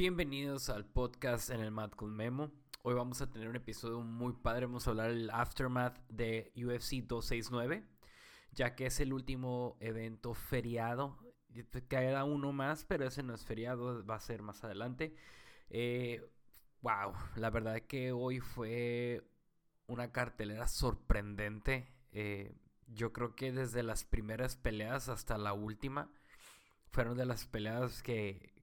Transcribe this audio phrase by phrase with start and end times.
[0.00, 2.50] Bienvenidos al podcast en el Mad con Memo.
[2.84, 4.64] Hoy vamos a tener un episodio muy padre.
[4.64, 7.84] Vamos a hablar del aftermath de UFC 269,
[8.52, 11.18] ya que es el último evento feriado.
[11.90, 15.14] Queda uno más, pero ese no es feriado, va a ser más adelante.
[15.68, 16.26] Eh,
[16.80, 19.22] wow, la verdad es que hoy fue
[19.86, 21.92] una cartelera sorprendente.
[22.12, 22.56] Eh,
[22.86, 26.10] yo creo que desde las primeras peleas hasta la última
[26.90, 28.59] fueron de las peleas que,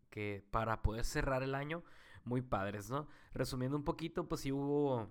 [0.51, 1.83] para poder cerrar el año,
[2.23, 3.07] muy padres, ¿no?
[3.33, 5.09] Resumiendo un poquito, pues sí hubo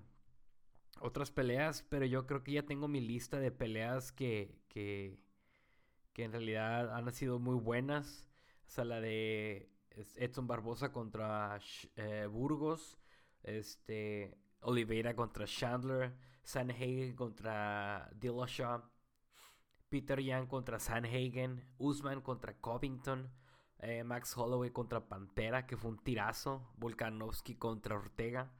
[1.00, 5.18] otras peleas, pero yo creo que ya tengo mi lista de peleas que, que,
[6.12, 8.26] que en realidad han sido muy buenas.
[8.66, 9.70] O sea, la de
[10.16, 11.58] Edson Barbosa contra
[11.96, 12.98] eh, Burgos,
[13.42, 18.82] este, Oliveira contra Chandler, Sanhagen contra Dillashaw,
[19.88, 23.30] Peter Young contra Sanhagen, Usman contra Covington,
[23.78, 26.72] eh, Max Holloway contra Pantera, que fue un tirazo.
[26.76, 28.52] Volkanovski contra Ortega.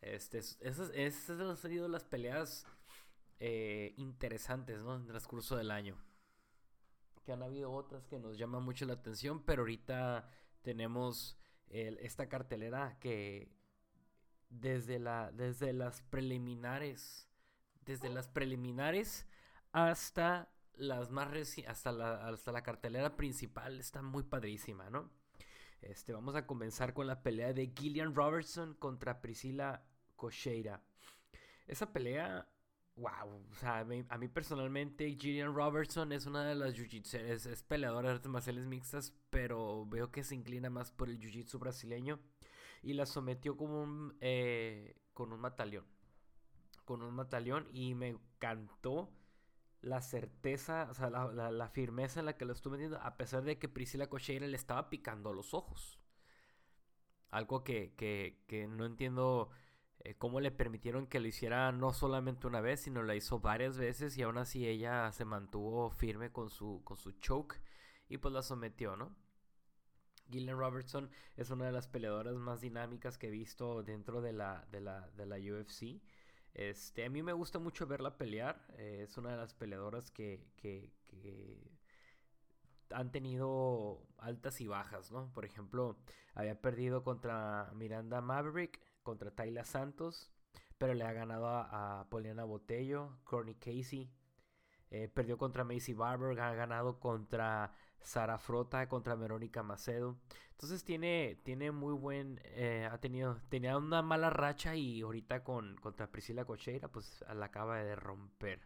[0.00, 2.66] Este, esas, esas han sido las peleas
[3.40, 4.96] eh, interesantes ¿no?
[4.96, 5.96] en el transcurso del año.
[7.24, 10.28] Que han habido otras que nos llaman mucho la atención, pero ahorita
[10.62, 11.38] tenemos
[11.70, 13.50] esta cartelera que
[14.60, 17.28] desde, la, desde las preliminares,
[17.84, 19.26] desde las preliminares
[19.72, 21.28] hasta las más
[21.66, 25.10] hasta la, hasta la cartelera principal está muy padrísima, ¿no?
[25.80, 29.84] Este, vamos a comenzar con la pelea de Gillian Robertson contra Priscila
[30.16, 30.82] Cocheira.
[31.66, 32.48] Esa pelea,
[32.96, 38.30] wow, a mí, personalmente Gillian Robertson es una de las jiu-jitsu, es, peleadora de artes
[38.30, 42.18] marciales mixtas, pero veo que se inclina más por el jiu-jitsu brasileño
[42.82, 45.86] y la sometió como un, eh, con un mataleón,
[46.84, 49.10] con un mataleón y me encantó
[49.84, 53.58] la certeza, o sea, la, firmeza en la que lo estuve metiendo, a pesar de
[53.58, 56.00] que Priscila Cocheira le estaba picando los ojos.
[57.30, 58.36] Algo que,
[58.70, 59.50] no entiendo
[60.00, 63.76] eh, cómo le permitieron que lo hiciera no solamente una vez, sino la hizo varias
[63.76, 67.60] veces y aún así ella se mantuvo firme con su, con su choke
[68.08, 69.14] y pues la sometió, ¿no?
[70.30, 74.66] Gillian Robertson es una de las peleadoras más dinámicas que he visto dentro de la,
[74.70, 76.00] de la, de la UFC.
[76.54, 78.64] Este, a mí me gusta mucho verla pelear.
[78.78, 80.92] Eh, es una de las peleadoras que, que,
[82.90, 85.32] han tenido altas y bajas, ¿no?
[85.32, 85.98] Por ejemplo,
[86.34, 90.30] había perdido contra Miranda Maverick, contra Tayla Santos,
[90.78, 94.12] pero le ha ganado a, Poliana Botello, Corny Casey.
[94.90, 97.72] Eh, perdió contra Macy Barber, ha ganado contra
[98.04, 100.16] Sara Frota contra Verónica Macedo.
[100.52, 105.76] Entonces tiene, tiene muy buen, eh, ha tenido, tenía una mala racha y ahorita con,
[105.76, 108.60] contra Priscila Cocheira pues la acaba de romper.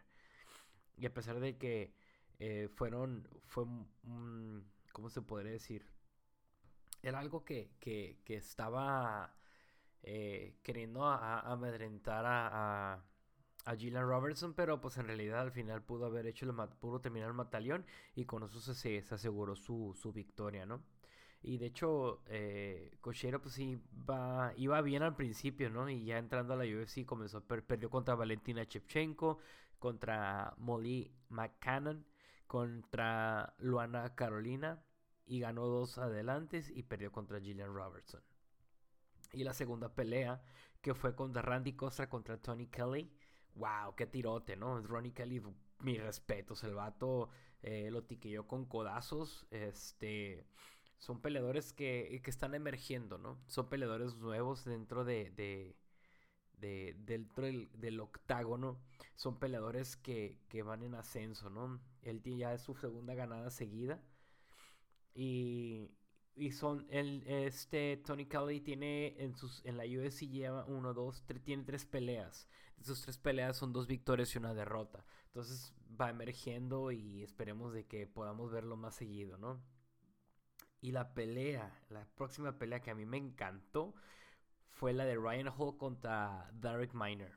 [0.97, 1.94] Y a pesar de que
[2.38, 3.65] eh, fueron, fue
[4.93, 5.87] ¿cómo se podría decir?
[7.03, 9.34] Era algo que, que, que estaba
[10.03, 13.03] eh, queriendo amedrentar a
[13.76, 17.34] Gillian Robertson, pero pues en realidad al final pudo haber hecho el pudo terminar el
[17.34, 20.82] mataleón y con eso se, se aseguró su, su, victoria, ¿no?
[21.42, 23.60] Y de hecho, eh, Cochera pues
[24.08, 25.88] va, iba bien al principio, ¿no?
[25.88, 29.38] Y ya entrando a la UFC comenzó, perdió contra Valentina Shevchenko,
[29.78, 32.04] contra Molly McCannon,
[32.46, 34.82] contra Luana Carolina
[35.26, 38.22] y ganó dos adelantes y perdió contra Gillian Robertson.
[39.32, 40.42] Y la segunda pelea,
[40.80, 43.12] que fue contra Randy Costa contra Tony Kelly,
[43.58, 44.80] wow, qué tirote, ¿no?
[44.80, 45.42] Ronnie Kelly,
[45.80, 47.28] mi respeto, el vato
[47.62, 50.46] eh, lo tiqueó con codazos, este...
[50.99, 53.38] Son peleadores que, que, están emergiendo, ¿no?
[53.46, 55.76] Son peleadores nuevos dentro de, de,
[56.55, 58.81] de dentro del, octágono.
[59.14, 61.81] Son peleadores que, que, van en ascenso, ¿no?
[62.02, 64.02] Él ya es su segunda ganada seguida.
[65.14, 65.93] Y,
[66.38, 71.23] y son el este Tony Kelly tiene en sus en la UFC lleva uno dos
[71.26, 72.49] tres, tiene tres peleas.
[72.81, 75.05] Sus tres peleas son dos victorias y una derrota.
[75.26, 79.61] Entonces va emergiendo y esperemos de que podamos verlo más seguido no
[80.81, 83.94] y la pelea la próxima pelea que a mí me encantó
[84.70, 87.37] fue la de Ryan Hall contra Derek Miner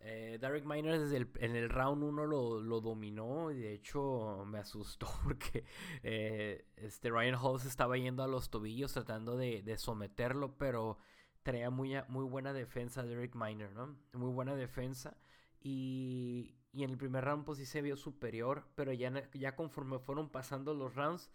[0.00, 4.58] eh, Derek Miner desde el, en el round 1 lo, dominó y de hecho me
[4.58, 5.64] asustó porque
[6.02, 10.98] eh, este Ryan Hall se estaba yendo a los tobillos tratando de, someterlo, pero
[11.42, 13.98] traía muy, muy buena defensa Derek Miner, ¿no?
[14.12, 15.16] Muy buena defensa
[15.60, 19.98] y, y, en el primer round pues sí se vio superior, pero ya, ya conforme
[19.98, 21.30] fueron pasando los rounds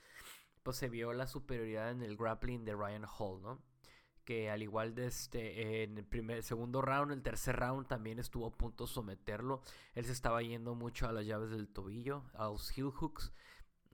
[0.63, 3.72] pues se vio la superioridad en el grappling de Ryan Hall, ¿no?
[4.25, 8.47] Que al igual de este en el primer segundo round, el tercer round también estuvo
[8.47, 9.61] a punto de someterlo.
[9.93, 13.31] Él se estaba yendo mucho a las llaves del tobillo, a los heel hooks.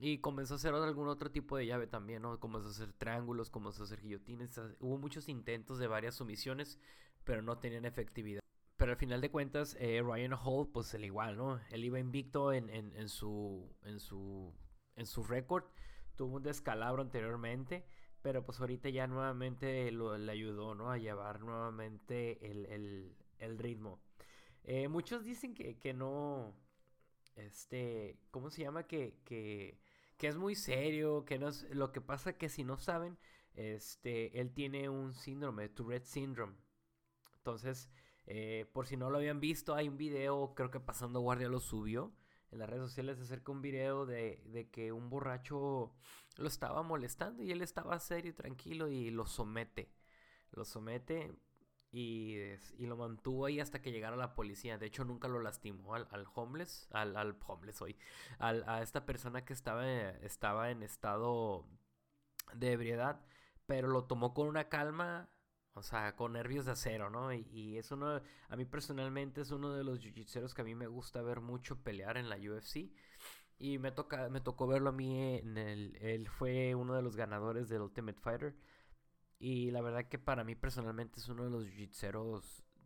[0.02, 2.40] Y comenzó a hacer algún otro tipo de llave también, ¿no?
[2.40, 4.58] Comenzó a hacer triángulos, comenzó a hacer guillotines.
[4.80, 6.78] Hubo muchos intentos de varias sumisiones,
[7.22, 8.40] pero no tenían efectividad.
[8.78, 11.60] Pero al final de cuentas, eh, Ryan Hall, pues el igual, ¿no?
[11.70, 14.54] Él iba invicto en, en, su, en su,
[14.96, 15.64] en su récord.
[16.16, 17.84] Tuvo un descalabro anteriormente,
[18.22, 20.90] pero pues ahorita ya nuevamente lo, le ayudó, ¿no?
[20.90, 24.00] A llevar nuevamente el, el, el ritmo.
[24.64, 26.54] Eh, muchos dicen que, que no,
[27.36, 28.84] este, ¿cómo se llama?
[28.86, 29.78] Que, que,
[30.16, 33.18] que es muy serio, que no es, lo que pasa que si no saben,
[33.54, 36.56] este, él tiene un síndrome, Tourette Syndrome.
[37.36, 37.90] Entonces,
[38.26, 41.60] eh, por si no lo habían visto, hay un video, creo que Pasando Guardia lo
[41.60, 42.12] subió
[42.50, 45.92] en las redes sociales acerca un video de, de, que un borracho
[46.36, 49.92] lo estaba molestando y él estaba serio y tranquilo y lo somete.
[50.52, 51.32] Lo somete
[51.92, 52.36] y,
[52.78, 54.78] y, lo mantuvo ahí hasta que llegara la policía.
[54.78, 57.96] De hecho, nunca lo lastimó al, al homeless, al, al homeless hoy,
[58.38, 61.66] a esta persona que estaba, estaba en estado
[62.54, 63.20] de ebriedad,
[63.66, 65.28] pero lo tomó con una calma,
[65.74, 67.32] o sea, con nervios de acero, ¿no?
[67.32, 70.74] Y, y es uno, a mí personalmente es uno de los jiu-jitseros que a mí
[70.74, 72.90] me gusta ver mucho pelear en la UFC.
[73.58, 77.16] Y me, toca, me tocó verlo a mí en el, él fue uno de los
[77.16, 78.56] ganadores del Ultimate Fighter.
[79.38, 81.88] Y la verdad que para mí personalmente es uno de los jiu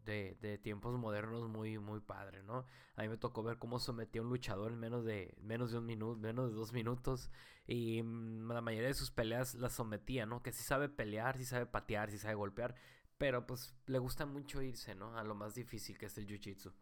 [0.05, 2.67] de, de, tiempos modernos muy, muy padre, ¿no?
[2.97, 5.79] A mí me tocó ver cómo sometía a un luchador en menos de, menos de
[5.79, 7.31] un minuto, menos de dos minutos.
[7.67, 10.43] Y mm, la mayoría de sus peleas las sometía, ¿no?
[10.43, 12.75] Que sí sabe pelear, sí sabe patear, sí sabe golpear.
[13.19, 15.17] Pero pues le gusta mucho irse, ¿no?
[15.17, 16.73] A lo más difícil que es el jiu-jitsu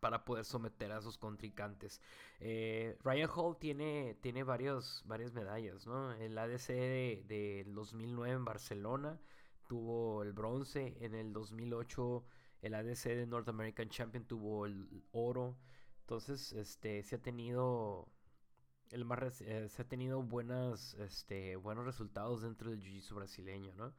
[0.00, 2.00] para poder someter a sus contrincantes.
[2.40, 6.12] Eh, Ryan Hall tiene, tiene varios, varias medallas, ¿no?
[6.12, 9.20] El ADC del de, 2009 en Barcelona
[9.70, 12.24] tuvo el bronce, en el 2008
[12.62, 15.56] el ADC de North American Champion tuvo el oro.
[16.00, 18.08] Entonces, este, se ha tenido
[18.90, 23.94] el más eh, se ha tenido buenas, este, buenos resultados dentro del jiu-jitsu brasileño, ¿no?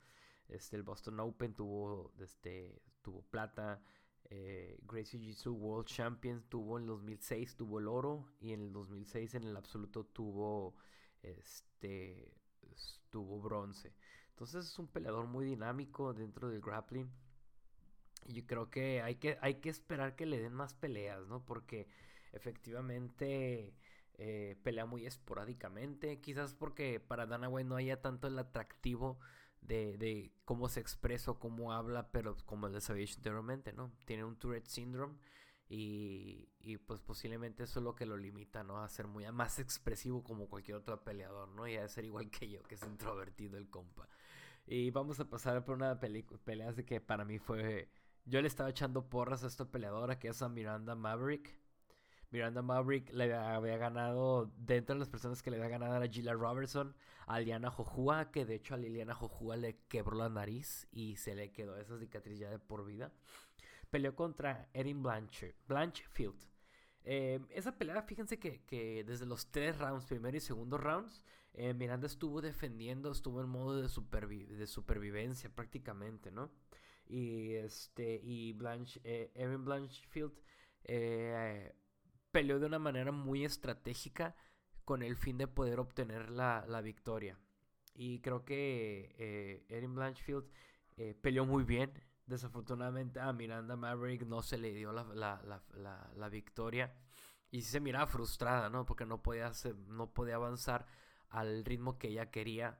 [0.49, 3.81] Este, el Boston Open tuvo, este, tuvo plata.
[4.29, 8.73] Eh, Gracie Jiu-Jitsu World Champion tuvo en el 2006 tuvo el oro y en el
[8.73, 10.75] 2006 en el absoluto tuvo
[11.21, 12.33] este
[13.09, 13.93] tuvo bronce.
[14.31, 17.09] Entonces es un peleador muy dinámico dentro del grappling.
[18.25, 21.43] Y yo creo que hay que hay que esperar que le den más peleas, ¿no?
[21.45, 21.87] Porque
[22.33, 23.73] efectivamente
[24.17, 26.19] eh, pelea muy esporádicamente.
[26.21, 29.19] Quizás porque para Dana White no haya tanto el atractivo
[29.61, 33.91] de, de cómo se expresa o cómo habla, pero como les había dicho anteriormente, ¿no?
[34.05, 35.15] Tiene un Tourette Syndrome
[35.73, 38.83] y, y, pues posiblemente eso es lo que lo limita, ¿no?
[38.83, 41.65] A ser muy más expresivo como cualquier otro peleador, ¿no?
[41.65, 44.09] Y a ser igual que yo, que es introvertido el compa.
[44.67, 47.89] Y vamos a pasar por una pelea de que para mí fue...
[48.25, 51.57] Yo le estaba echando porras a esta peleadora que es a Miranda Maverick.
[52.31, 56.33] Miranda Maverick le había ganado, dentro de las personas que le había ganado a Gila
[56.33, 56.93] Robertson,
[57.27, 61.33] a Liliana Jojua, que de hecho a Liliana Jojua le quebró la nariz y se
[61.33, 63.13] le quedó esa cicatriz ya de por vida.
[63.91, 66.49] Peleó contra Erin Blanchard, Blanchfield.
[67.03, 71.21] Eh, esa pelea, fíjense que, desde los tres rounds, primero y segundo rounds,
[71.53, 73.89] eh, Miranda estuvo defendiendo, estuvo en modo de,
[74.67, 76.51] supervivencia prácticamente, ¿no?
[77.07, 80.33] Y este, y Blanche, eh, Erin Blanchfield
[80.85, 81.75] eh,
[82.31, 84.35] peleó de una manera muy estratégica
[84.85, 87.37] con el fin de poder obtener la, victoria.
[87.93, 90.45] Y creo que eh, Erin Blanchfield
[91.21, 91.91] peleó muy bien.
[92.31, 96.95] Desafortunadamente a Miranda Maverick no se le dio la, victoria.
[97.49, 98.85] Y se miraba frustrada, ¿no?
[98.85, 99.51] Porque no podía,
[99.87, 100.85] no podía avanzar
[101.27, 102.79] al ritmo que ella quería.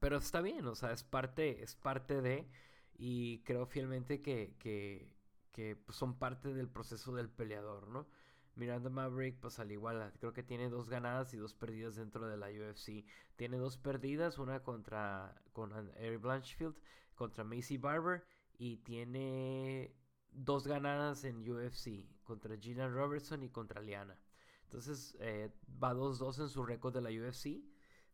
[0.00, 2.50] Pero está bien, o sea, es parte, es parte de...
[2.94, 5.14] Y creo fielmente que, que,
[5.52, 8.08] que pues, son parte del proceso del peleador, ¿no?
[8.56, 12.36] Miranda Maverick, pues al igual, creo que tiene dos ganadas y dos perdidas dentro de
[12.36, 13.04] la UFC.
[13.36, 16.76] Tiene dos perdidas, una contra con Eric Blanchfield,
[17.14, 18.24] contra Macy Barber,
[18.58, 19.94] y tiene
[20.30, 24.18] dos ganadas en UFC, contra Gina Robertson y contra Liana.
[24.64, 25.50] Entonces eh,
[25.82, 27.62] va 2-2 en su récord de la UFC,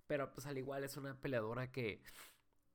[0.06, 2.02] pero pues al igual es una peleadora que,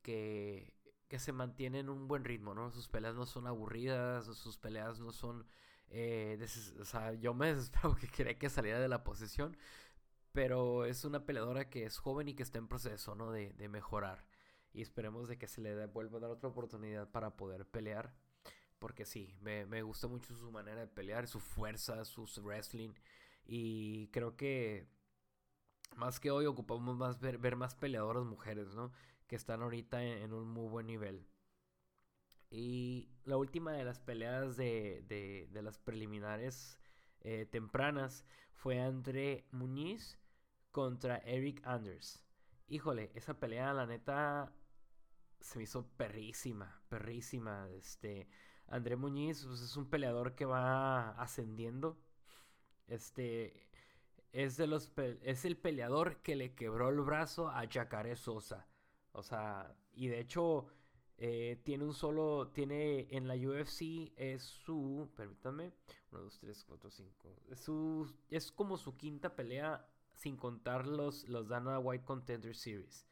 [0.02, 0.74] que,
[1.08, 2.72] que se mantiene en un buen ritmo, ¿no?
[2.72, 5.46] Sus peleas no son aburridas, sus peleas no son
[5.90, 6.40] eh,
[6.80, 9.56] o sea, yo me desespero que quería que saliera de la posición.
[10.34, 13.32] Pero es una peleadora que es joven y que está en proceso, ¿no?
[13.32, 14.26] De, de mejorar.
[14.74, 18.14] Y esperemos de que se le vuelva a dar otra oportunidad para poder pelear.
[18.80, 22.94] Porque sí, me, me gusta mucho su manera de pelear, su fuerza, su wrestling.
[23.46, 24.88] Y creo que
[25.96, 28.92] más que hoy ocupamos más ver, ver más peleadoras mujeres, ¿no?
[29.28, 31.26] Que están ahorita en un muy buen nivel.
[32.50, 36.78] Y la última de las peleas de, de, las preliminares
[37.22, 40.20] eh, tempranas fue André Muñiz
[40.72, 42.24] contra Eric Anders.
[42.68, 44.54] Híjole, esa pelea, la neta,
[45.44, 47.70] se me hizo perrísima, perrísima.
[47.72, 48.28] Este,
[48.68, 51.98] André Muñiz pues, es un peleador que va ascendiendo.
[52.88, 53.70] Este,
[54.32, 58.68] es de los es el peleador que le quebró el brazo a Jacare Sosa.
[59.12, 60.68] O sea, y de hecho
[61.18, 65.74] eh, tiene un solo, tiene en la UFC es su, permítame,
[66.12, 71.28] 1, 2, 3, 4, 5, es, su, es como su quinta pelea sin contar los,
[71.28, 73.06] los Dana White Contender Series.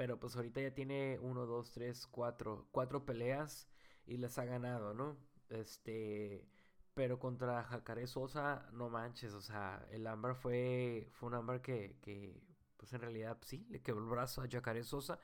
[0.00, 3.68] Pero pues ahorita ya tiene 1, 2, 3, 4, 4 peleas
[4.06, 5.18] y les ha ganado, ¿no?
[5.50, 6.48] Este,
[6.94, 11.98] pero contra Jacare Sosa, no manches, o sea, el Amber fue, fue un Amber que,
[12.00, 12.42] que
[12.78, 15.18] pues en realidad sí, le quebró el brazo a Jacare Sosa.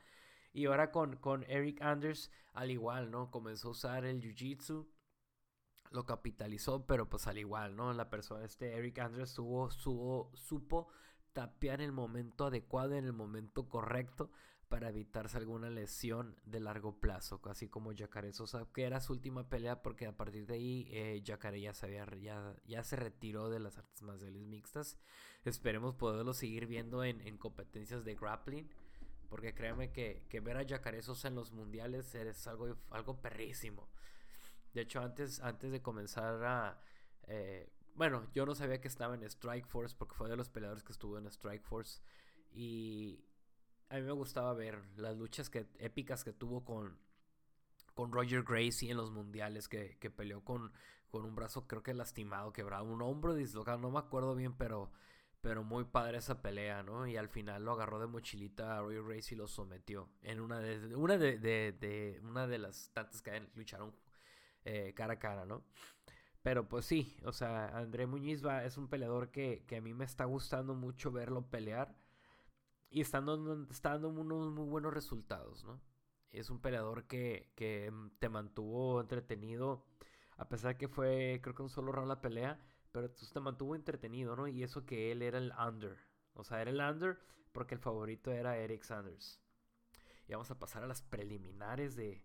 [0.53, 3.31] Y ahora con, con Eric Anders, al igual, ¿no?
[3.31, 4.87] Comenzó a usar el Jiu-Jitsu,
[5.89, 7.93] lo capitalizó, pero pues al igual, ¿no?
[7.93, 10.87] La persona, este Eric Anders, supo, supo
[11.33, 14.29] tapear el momento adecuado, en el momento correcto,
[14.69, 19.47] para evitarse alguna lesión de largo plazo, así como Jacare Sosa, que era su última
[19.47, 21.37] pelea porque a partir de ahí eh, ya
[21.73, 24.97] se, había, ya, ya, se retiró de las artes marciales mixtas.
[25.45, 28.69] Esperemos poderlo seguir viendo en, en competencias de grappling,
[29.29, 33.89] porque créanme que, que, ver a Jacare Sosa en los mundiales es algo, algo perrísimo.
[34.73, 36.81] De hecho, antes, antes de comenzar a...
[37.27, 40.83] Eh, bueno, yo no sabía que estaba en Strike Force porque fue de los peleadores
[40.83, 42.01] que estuvo en Strike Force.
[42.51, 43.26] Y,
[43.89, 46.97] a mí me gustaba ver las luchas que, épicas que tuvo con,
[47.93, 50.71] con Roger Gracie en los mundiales, que, que peleó con,
[51.09, 54.91] con un brazo creo que lastimado, quebrado, un hombro dislocado, no me acuerdo bien, pero,
[55.41, 57.07] pero muy padre esa pelea, ¿no?
[57.07, 60.59] Y al final lo agarró de mochilita a Roger Gracie y lo sometió en una
[60.59, 63.95] de, una de, de, una de las tantas que lucharon
[64.65, 65.63] eh, cara a cara, ¿no?
[66.41, 69.93] Pero pues sí, o sea, André Muñiz va, es un peleador que, que a mí
[69.93, 71.95] me está gustando mucho verlo pelear
[72.89, 75.81] y está dando, unos muy buenos resultados, ¿no?
[76.31, 79.85] Es un peleador que, que mm, te mantuvo entretenido,
[80.37, 82.59] a pesar que fue, creo que un solo round la pelea,
[82.91, 84.47] pero te mantuvo entretenido, ¿no?
[84.47, 85.97] Y eso que él era el under.
[86.33, 87.19] O sea, era el under
[87.51, 89.41] porque el favorito era Eric Sanders.
[90.27, 92.23] Y vamos a pasar a las preliminares de,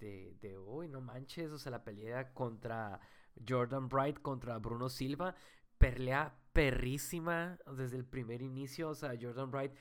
[0.00, 3.00] de, de hoy, no manches, o sea, la pelea contra
[3.46, 5.34] Jordan Bright contra Bruno Silva
[5.78, 8.88] pelea perrísima desde el primer inicio.
[8.88, 9.72] O sea, Jordan Wright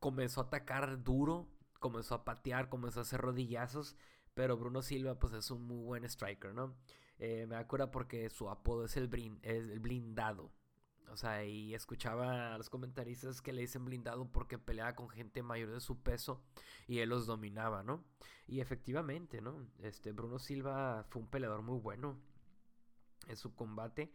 [0.00, 1.48] comenzó a atacar duro,
[1.78, 3.96] comenzó a patear, comenzó a hacer rodillazos.
[4.34, 6.76] Pero Bruno Silva, pues es un muy buen striker, ¿no?
[7.18, 9.08] Eh, me acuerdo porque su apodo es el,
[9.42, 10.52] el blindado.
[11.08, 15.42] O sea, y escuchaba a los comentaristas que le dicen blindado porque peleaba con gente
[15.42, 16.44] mayor de su peso
[16.86, 18.04] y él los dominaba, ¿no?
[18.46, 19.66] Y efectivamente, ¿no?
[19.78, 22.20] Este Bruno Silva fue un peleador muy bueno
[23.26, 24.12] en su combate.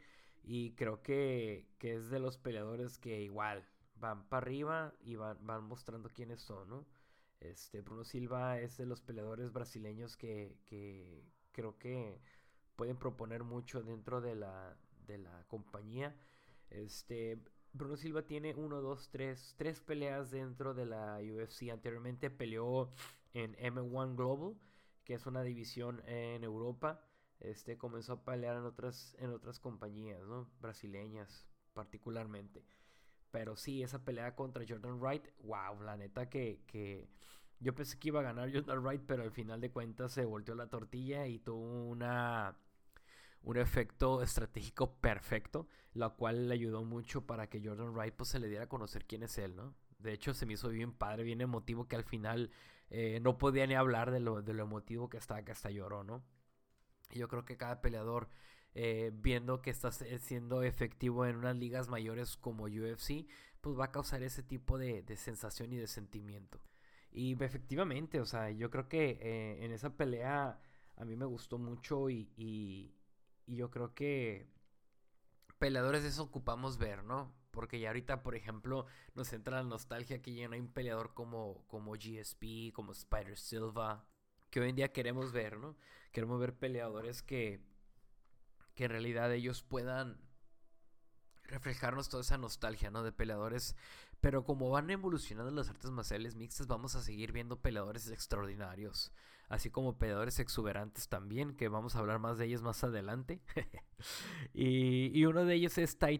[0.47, 5.63] Y creo que, es de los peleadores que igual van para arriba y van, van
[5.63, 6.85] mostrando quiénes son, ¿no?
[7.39, 10.55] Este, Bruno Silva es de los peleadores brasileños que,
[11.51, 12.21] creo que
[12.75, 16.15] pueden proponer mucho dentro de la, de la compañía.
[16.69, 17.39] Este,
[17.73, 21.69] Bruno Silva tiene uno, dos, tres, tres peleas dentro de la UFC.
[21.71, 22.91] Anteriormente peleó
[23.33, 24.55] en M1 Global,
[25.03, 27.01] que es una división en Europa
[27.39, 30.50] este, comenzó a pelear en otras, en otras compañías, ¿no?
[30.60, 32.65] Brasileñas particularmente.
[33.32, 37.10] Pero sí, esa pelea contra Jordan Wright, wow, la neta que, que
[37.60, 40.56] yo pensé que iba a ganar Jordan Wright, pero al final de cuentas se volteó
[40.56, 42.56] la tortilla y tuvo una
[43.46, 48.39] un efecto estratégico perfecto, lo cual le ayudó mucho para que Jordan Wright pues, se
[48.39, 49.75] le diera a conocer quién es él, ¿no?
[50.00, 52.51] De hecho, se me hizo bien padre, bien emotivo que al final
[52.89, 56.04] eh, no podía ni hablar de lo, de lo emotivo que estaba, que hasta lloró,
[56.04, 56.24] ¿no?
[57.12, 58.29] Yo creo que cada peleador,
[58.74, 63.27] eh, viendo que está siendo efectivo en unas ligas mayores como UFC,
[63.62, 66.59] pues va a causar ese tipo de, sensación y de sentimiento.
[67.12, 70.59] Y efectivamente, o sea, yo creo que eh, en esa pelea
[70.97, 72.93] a mí me gustó mucho y, y,
[73.47, 74.47] yo creo que
[75.59, 77.33] peleadores de eso ocupamos ver, ¿no?
[77.51, 81.13] Porque ya ahorita, por ejemplo, nos entra la nostalgia que ya no hay un peleador
[81.13, 84.05] como, como GSP, como Spider Silva,
[84.50, 85.75] que hoy en día queremos ver, ¿no?
[86.15, 87.60] Queremos ver peleadores que,
[88.74, 90.17] que en realidad ellos puedan
[91.43, 93.03] reflejarnos toda esa nostalgia, ¿no?
[93.03, 93.75] De peleadores.
[94.22, 99.12] Pero como van evolucionando las artes marciales mixtas, vamos a seguir viendo peleadores extraordinarios.
[99.50, 103.41] Así como peleadores exuberantes también, que vamos a hablar más de ellos más adelante.
[104.53, 106.17] y, y, uno de ellos es Tai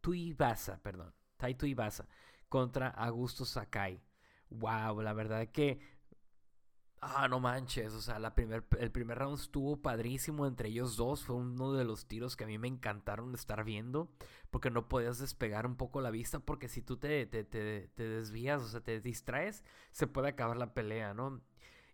[0.00, 1.14] Tuivasa, perdón.
[1.36, 2.08] Tai Tuivasa
[2.48, 4.02] contra Augusto Sakai.
[4.50, 5.78] Wow, la verdad que
[7.08, 11.24] Ah, no manches, o sea, la primer, el primer round estuvo padrísimo entre ellos dos,
[11.24, 14.08] fue uno de los tiros que a mí me encantaron estar viendo,
[14.50, 18.08] porque no podías despegar un poco la vista, porque si tú te, te, te, te
[18.08, 21.40] desvías, o sea, te distraes, se puede acabar la pelea, ¿no?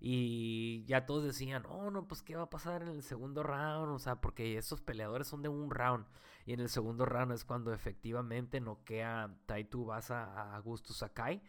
[0.01, 3.93] Y ya todos decían, oh, no, pues qué va a pasar en el segundo round,
[3.93, 6.07] o sea, porque estos peleadores son de un round,
[6.47, 11.43] y en el segundo round es cuando efectivamente noquea Taitu Basa a Augusto Sakai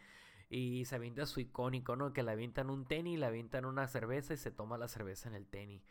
[0.53, 2.13] y se avienta su icónico, ¿no?
[2.13, 5.35] Que le avientan un tenis, le avientan una cerveza y se toma la cerveza en
[5.35, 5.83] el tenis.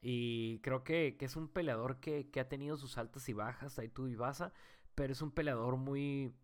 [0.00, 4.52] Y creo que, es un peleador que, ha tenido sus altas y bajas, Taito Ibasa,
[4.94, 6.34] pero es un peleador muy...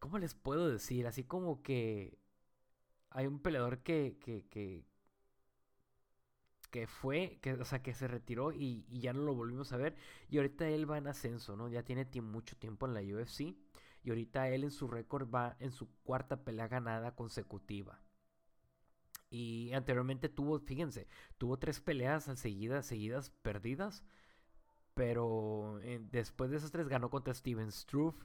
[0.00, 1.06] ¿Cómo les puedo decir?
[1.06, 2.18] Así como que
[3.10, 4.84] hay un peleador que, que, que,
[6.70, 9.76] que fue, que, o sea, que se retiró y, y, ya no lo volvimos a
[9.76, 9.96] ver.
[10.28, 11.68] Y ahorita él va en ascenso, ¿no?
[11.68, 13.54] Ya tiene mucho tiempo en la UFC.
[14.06, 18.00] Y ahorita él en su récord va en su cuarta pelea ganada consecutiva.
[19.30, 21.08] Y anteriormente tuvo, fíjense,
[21.38, 24.04] tuvo tres peleas seguidas, seguidas perdidas.
[24.94, 28.16] Pero eh, después de esas tres ganó contra Steven Struve,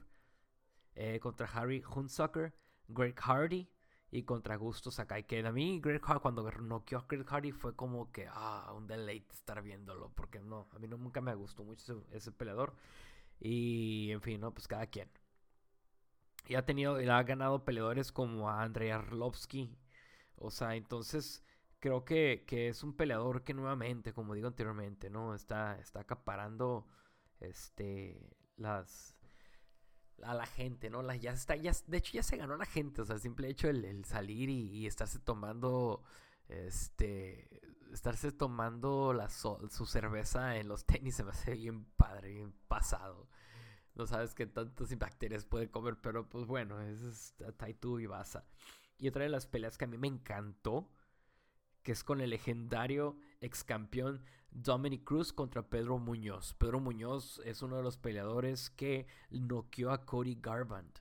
[0.94, 2.54] eh, contra Harry Hunsucker,
[2.86, 3.68] Greg Hardy
[4.12, 5.24] y contra Gusto Sakai.
[5.24, 8.86] Que a mí, Greg Hardy, cuando noqueó a Greg Hardy, fue como que, ah, un
[8.86, 10.12] deleite estar viéndolo.
[10.14, 12.72] Porque no, a mí no, nunca me gustó mucho ese, ese peleador.
[13.40, 15.10] Y en fin, no, pues cada quien.
[16.46, 19.76] Y ha tenido, ha ganado peleadores como a Andrei Arlovsky.
[20.36, 21.44] O sea, entonces
[21.82, 25.34] creo que, es un peleador que nuevamente, como digo anteriormente, ¿no?
[25.34, 26.86] Está, está acaparando
[27.40, 29.16] este las
[30.22, 31.02] a la gente, ¿no?
[31.02, 33.20] La, ya está, ya, de hecho ya se ganó a la gente, o sea, el
[33.20, 36.04] simple hecho el, salir y, estarse tomando,
[36.48, 37.60] este,
[37.92, 43.28] estarse tomando la su cerveza en los tenis se me hace bien padre, bien pasado.
[43.94, 48.44] No sabes qué tantas bacterias puede comer, pero pues bueno, es Taitu y Basa.
[48.98, 50.88] Y otra de las peleas que a mí me encantó,
[51.82, 56.54] que es con el legendario ex campeón Dominic Cruz contra Pedro Muñoz.
[56.54, 61.00] Pedro Muñoz es uno de los peleadores que noqueó a Cody Garbrandt.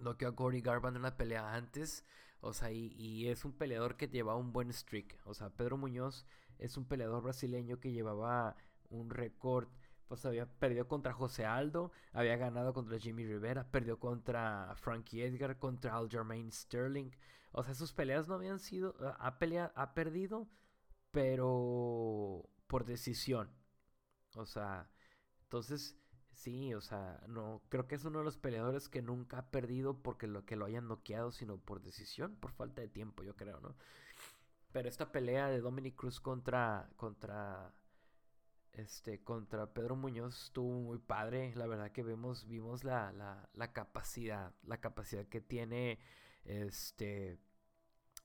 [0.00, 2.04] Noqueó a Cody Garbrandt en una pelea antes.
[2.40, 5.18] O sea, y, y, es un peleador que lleva un buen streak.
[5.24, 6.26] O sea, Pedro Muñoz
[6.58, 8.56] es un peleador brasileño que llevaba
[8.88, 9.68] un récord
[10.08, 15.58] pues había perdido contra José Aldo, había ganado contra Jimmy Rivera, perdió contra Frankie Edgar,
[15.58, 17.10] contra Aljamain Sterling.
[17.52, 18.94] O sea, sus peleas no habían sido.
[19.18, 20.48] Ha, pelea, ha perdido,
[21.10, 23.50] pero por decisión.
[24.34, 24.88] O sea,
[25.44, 25.96] entonces,
[26.32, 27.62] sí, o sea, no.
[27.68, 30.64] Creo que es uno de los peleadores que nunca ha perdido porque lo que lo
[30.64, 33.76] hayan noqueado, sino por decisión, por falta de tiempo, yo creo, ¿no?
[34.72, 36.90] Pero esta pelea de Dominic Cruz contra.
[36.96, 37.72] contra
[38.72, 41.54] este, contra Pedro Muñoz estuvo muy padre.
[41.56, 45.98] La verdad que vemos, vimos la, la, la capacidad, la capacidad que tiene
[46.44, 47.38] este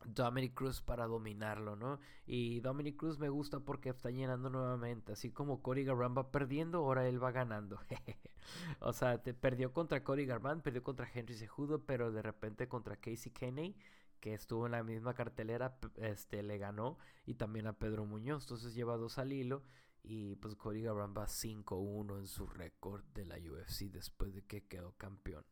[0.05, 1.99] Dominic Cruz para dominarlo, ¿no?
[2.25, 5.13] Y Dominic Cruz me gusta porque está llenando nuevamente.
[5.13, 7.79] Así como Cody Garbrandt va perdiendo, ahora él va ganando.
[8.79, 12.97] o sea, te perdió contra Cody Garbrandt, perdió contra Henry Sejudo, pero de repente contra
[12.97, 13.75] Casey Kenney,
[14.19, 16.97] que estuvo en la misma cartelera, este, le ganó.
[17.25, 18.43] Y también a Pedro Muñoz.
[18.43, 19.63] Entonces lleva dos al hilo.
[20.09, 24.65] Y pues Cody Garbrandt va 5-1 en su récord de la UFC después de que
[24.65, 25.45] quedó campeón.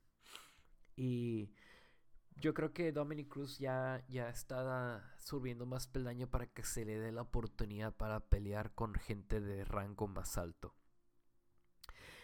[0.96, 1.52] Y
[2.38, 6.98] yo creo que Dominic Cruz ya, ya está subiendo más peldaño para que se le
[7.00, 10.74] dé la oportunidad para pelear con gente de rango más alto.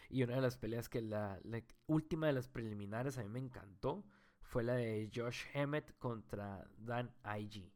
[0.09, 1.39] Y una de las peleas que la,
[1.85, 4.05] última de las preliminares a mí me encantó
[4.41, 7.71] fue la de Josh Emmett contra Dan IG.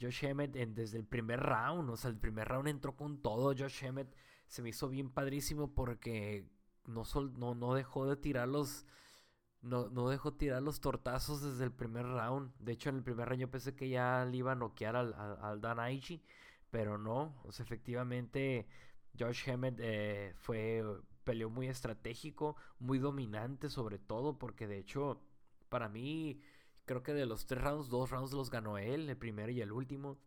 [0.00, 3.54] Josh Emmett desde el primer round, o sea, el primer round entró con todo.
[3.56, 4.14] Josh Emmett
[4.46, 6.48] se me hizo bien padrísimo porque
[6.86, 7.04] no,
[7.36, 8.86] no, no dejó de tirar los.
[9.62, 12.52] No, no dejó tirar los tortazos desde el primer round.
[12.58, 15.14] De hecho, en el primer round yo pensé que ya le iba a noquear al,
[15.14, 16.22] al, Dan Aichi.
[16.70, 17.34] Pero no.
[17.44, 18.66] O sea, efectivamente,
[19.18, 20.82] Josh Emmett eh, fue.
[21.24, 24.38] peleó muy estratégico, muy dominante sobre todo.
[24.38, 25.20] Porque de hecho,
[25.68, 26.40] para mí
[26.84, 29.72] Creo que de los tres rounds, dos rounds los ganó él, el primero y el
[29.72, 30.18] último.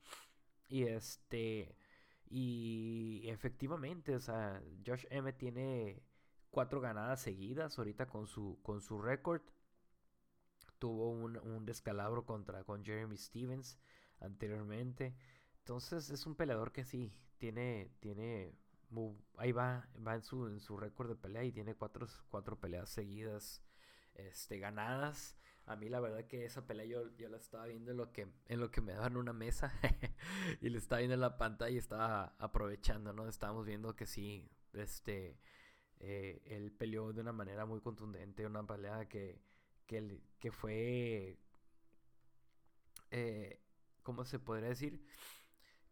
[0.68, 1.76] Y este.
[2.30, 6.02] Y efectivamente, o sea, Josh M tiene
[6.54, 9.42] cuatro ganadas seguidas ahorita con su, con su récord.
[10.80, 13.78] Tuvo un, descalabro contra con Jeremy Stevens
[14.20, 15.16] anteriormente.
[15.60, 18.54] Entonces es un peleador que sí, tiene, tiene,
[19.38, 22.90] ahí va, va en su, en su récord de pelea y tiene cuatro, cuatro peleas
[22.90, 23.64] seguidas
[24.14, 25.38] este, ganadas.
[25.66, 28.28] A mí la verdad que esa pelea yo, yo la estaba viendo en lo que,
[28.48, 29.74] en lo que me daban una mesa
[30.62, 33.28] y le estaba viendo en la pantalla y estaba aprovechando, ¿no?
[33.30, 35.40] Estábamos viendo que sí, este,
[36.00, 39.42] eh, él peleó de una manera muy contundente, una pelea que,
[39.88, 41.40] que, que fue,
[43.12, 43.62] eh,
[44.02, 45.02] ¿cómo se podría decir?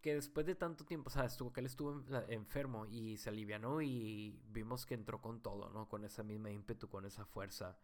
[0.01, 3.81] Que después de tanto tiempo, o sea, estuvo, que él estuvo enfermo y se alivianó
[3.81, 5.87] y vimos que entró con todo, ¿no?
[5.87, 7.77] Con esa misma ímpetu, con esa fuerza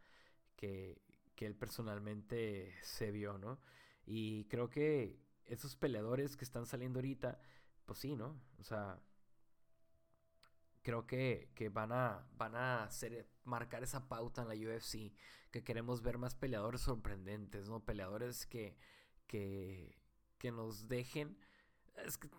[0.58, 1.02] que,
[1.38, 3.60] que él personalmente se vio, ¿no?
[4.06, 7.39] Y creo que esos peleadores que están saliendo ahorita,
[7.86, 8.41] pues sí, ¿no?
[8.58, 9.00] O sea,
[10.82, 12.89] creo que, que, van a, van a
[13.45, 15.13] marcar esa pauta en la UFC,
[15.52, 17.86] que queremos ver más peleadores sorprendentes, ¿no?
[17.86, 18.76] Peleadores que,
[19.28, 19.95] que,
[20.39, 21.38] que nos dejen...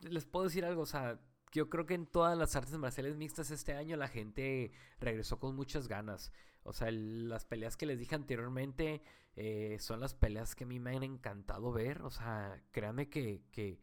[0.02, 1.20] Les puedo decir algo, o sea,
[1.52, 5.54] yo creo que en todas las artes marciales mixtas este año la gente regresó con
[5.54, 6.32] muchas ganas.
[6.68, 9.02] O sea, las peleas que les dije anteriormente
[9.37, 12.02] eh, son las peleas que a mí me han encantado ver.
[12.02, 13.81] O sea, créanme que, que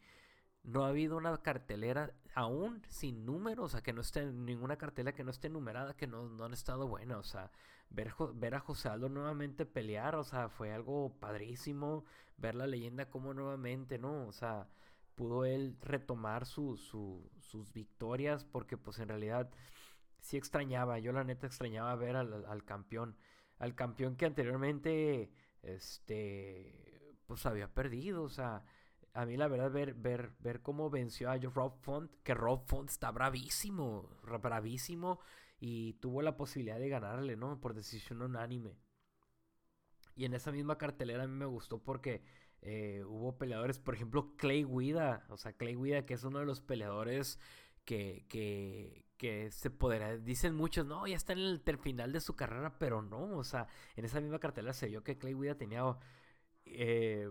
[0.62, 5.12] no ha habido una cartelera aún sin números, o sea, que no esté ninguna cartela
[5.12, 7.18] que no esté numerada, que no, no han estado buenas.
[7.18, 7.50] O sea,
[7.90, 12.04] ver, ver a José Aldo nuevamente pelear, o sea, fue algo padrísimo.
[12.38, 14.26] Ver la leyenda como nuevamente, ¿no?
[14.26, 14.68] O sea,
[15.14, 19.50] pudo él retomar su, sus victorias porque pues en realidad
[20.20, 23.16] sí extrañaba, yo la neta extrañaba ver al, al campeón,
[23.58, 25.30] al campeón que anteriormente,
[25.62, 28.64] este, pues había perdido, o sea,
[29.16, 32.90] a mí la verdad ver, ver, ver cómo venció a Rob Font, que Rob Font
[32.90, 34.10] está bravísimo,
[34.42, 35.20] bravísimo
[35.58, 37.58] y tuvo la posibilidad de ganarle, ¿no?
[37.58, 38.76] Por decisión unánime.
[40.14, 42.22] Y en esa misma cartelera a mí me gustó porque
[42.60, 46.46] eh, hubo peleadores, por ejemplo, Clay Guida, o sea, Clay Guida que es uno de
[46.46, 47.38] los peleadores
[47.86, 52.36] que, que, que se podrá, dicen muchos, no, ya está en el final de su
[52.36, 55.96] carrera, pero no, o sea, en esa misma cartelera se vio que Clay Guida tenía...
[56.64, 57.30] Eh,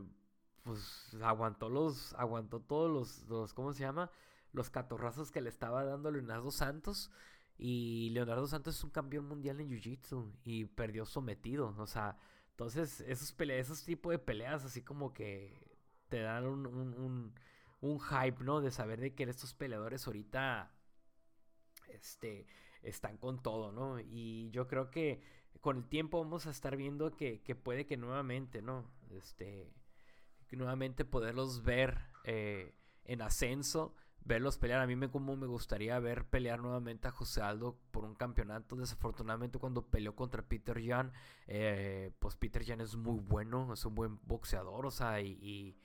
[0.65, 4.09] pues aguantó los, aguantó todos los, los, ¿cómo se llama?
[4.51, 7.11] Los catorrazos que le estaba dando Leonardo Santos.
[7.57, 11.73] Y Leonardo Santos es un campeón mundial en Jiu-Jitsu y perdió sometido.
[11.77, 12.17] O sea,
[12.49, 15.77] entonces esos, peleas, esos tipos de peleas así como que
[16.09, 17.33] te dan un, un,
[17.81, 18.59] un, hype, ¿no?
[18.59, 20.71] De saber de que estos peleadores ahorita
[21.95, 22.45] este,
[22.83, 23.99] están con todo, ¿no?
[23.99, 25.21] Y yo creo que
[25.61, 28.91] con el tiempo vamos a estar viendo que, que puede que nuevamente, ¿no?
[29.09, 29.73] Este
[30.55, 32.73] nuevamente poderlos ver eh,
[33.05, 34.81] en ascenso, verlos pelear.
[34.81, 38.75] A mí me como me gustaría ver pelear nuevamente a José Aldo por un campeonato.
[38.75, 41.13] Desafortunadamente cuando peleó contra Peter Jan,
[41.47, 45.77] eh, pues Peter Jan es muy bueno, es un buen boxeador, o sea, y,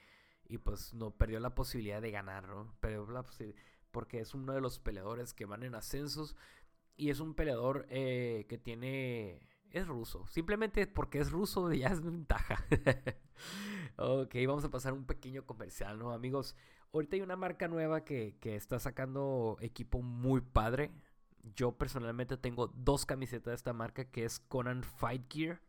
[0.48, 2.74] y, pues no perdió la posibilidad de ganar, ¿no?
[2.80, 3.22] Perdió la
[3.90, 6.36] porque es uno de los peleadores que van en ascensos
[6.96, 10.26] y es un peleador eh, que tiene es ruso.
[10.26, 12.64] Simplemente porque es ruso ya es ventaja.
[13.96, 16.56] ok, vamos a pasar un pequeño comercial, ¿no, amigos?
[16.92, 20.90] Ahorita hay una marca nueva que, está sacando equipo muy padre.
[21.54, 25.60] Yo personalmente tengo dos camisetas de esta marca que es Conan Fight Gear.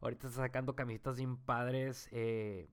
[0.00, 2.08] Ahorita está sacando camisetas bien padres.
[2.12, 2.68] Eh,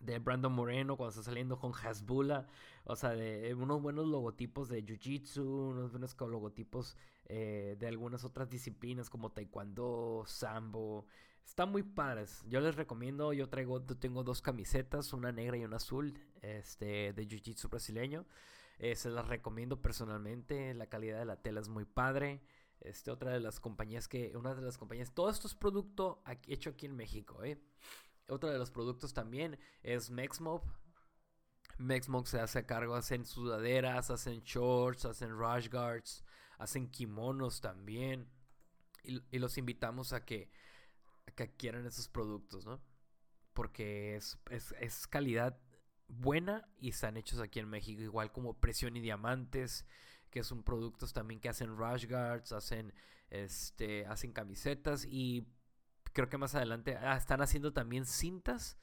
[0.00, 2.46] de Brandon Moreno cuando está saliendo con Hasbula.
[2.84, 8.48] O sea, de unos buenos logotipos de Jiu-Jitsu, unos buenos logotipos eh, de algunas otras
[8.48, 11.06] disciplinas como Taekwondo, Sambo.
[11.44, 12.44] Están muy padres.
[12.48, 17.28] Yo les recomiendo, yo traigo, tengo dos camisetas, una negra y una azul, este, de
[17.28, 18.26] Jiu-Jitsu brasileño.
[18.78, 20.74] Eh, se las recomiendo personalmente.
[20.74, 22.42] La calidad de la tela es muy padre.
[22.80, 26.70] Este, otra de las compañías que, una de las compañías, todo esto es producto hecho
[26.70, 27.60] aquí en México, ¿eh?
[28.28, 30.62] Otro de los productos también es Mexmob.
[31.78, 36.24] Mexmob se hace cargo, hacen sudaderas, hacen shorts, hacen rash guards,
[36.58, 38.28] hacen kimonos también.
[39.02, 40.50] Y, los invitamos a que,
[41.26, 42.82] a que adquieran esos productos, ¿no?
[43.54, 45.58] Porque es, es, calidad
[46.08, 49.86] buena y están hechos aquí en México, igual como Presión y Diamantes,
[50.30, 52.92] que son productos también que hacen rash guards, hacen,
[53.30, 55.46] este, hacen camisetas y
[56.12, 58.78] creo que más adelante ah, están haciendo también cintas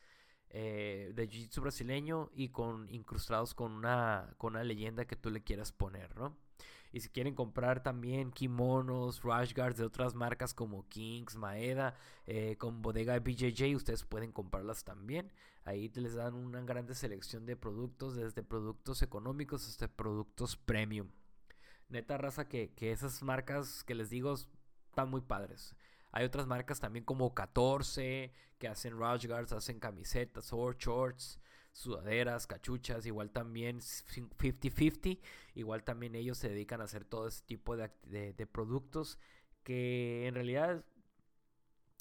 [0.50, 5.44] eh, de jiu-jitsu brasileño y con incrustados con una, con una leyenda que tú le
[5.44, 6.38] quieras poner, ¿no?
[6.96, 11.94] Y si quieren comprar también kimonos, rash guards de otras marcas como Kings, Maeda,
[12.26, 15.30] eh, con bodega BJJ, ustedes pueden comprarlas también.
[15.66, 21.10] Ahí les dan una grande selección de productos, desde productos económicos hasta productos premium.
[21.90, 25.76] Neta raza que, que esas marcas que les digo están muy padres.
[26.16, 31.42] Hay otras marcas también como 14 que hacen rush guards, hacen camisetas, shorts,
[31.74, 35.20] sudaderas, cachuchas, igual también 50-50,
[35.56, 37.90] igual también ellos se dedican a hacer todo ese tipo de,
[38.50, 39.20] productos
[39.64, 40.86] que en realidad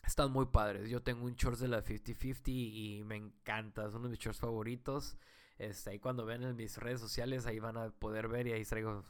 [0.07, 0.89] están muy padres.
[0.89, 4.39] Yo tengo un shorts de la 50-50 y me encanta, es uno de mis shorts
[4.39, 5.17] favoritos.
[5.59, 8.65] Este, ahí cuando ven en mis redes sociales, ahí van a poder ver y ahí
[8.65, 9.03] traigo,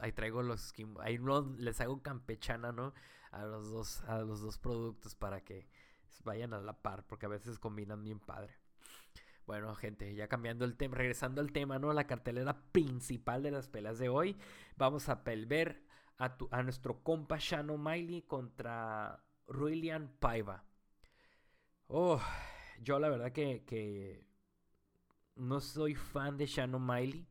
[0.00, 2.94] ahí traigo los, ahí no les hago campechana, ¿no?
[3.32, 5.68] A los dos, a los dos productos para que
[6.24, 8.54] vayan a la par, porque a veces combinan bien padre.
[9.46, 11.92] Bueno, gente, ya cambiando el tema, regresando al tema, ¿no?
[11.92, 14.36] La cartelera principal de las peleas de hoy.
[14.76, 15.82] Vamos a ver
[16.18, 20.64] a, a nuestro compa Shano Miley contra Ruilian Paiva.
[21.88, 22.20] Oh,
[22.80, 24.24] yo la verdad que, que
[25.36, 27.28] no soy fan de Shannon Miley.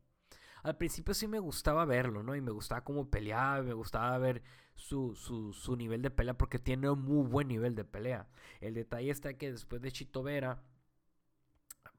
[0.62, 2.36] Al principio sí me gustaba verlo, ¿no?
[2.36, 4.42] Y me gustaba cómo peleaba, me gustaba ver
[4.74, 8.28] su, su, nivel de pelea porque tiene un muy buen nivel de pelea.
[8.60, 10.62] El detalle está que después de Chito Vera,